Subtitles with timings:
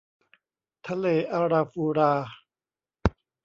[0.87, 2.13] ทะเลอาราฟูรา